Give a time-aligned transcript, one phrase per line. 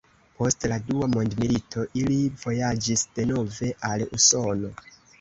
[0.37, 2.17] Post la unua mondmilito ili
[2.47, 4.79] vojaĝis denove al Usono.